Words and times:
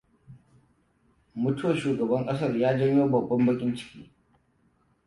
Mutuwar 1.41 1.75
shugaban 1.77 2.25
ƙasar 2.25 2.57
ya 2.57 2.77
janyo 2.77 3.07
babban 3.09 3.45
baƙin 3.45 3.75
ciki. 3.75 4.11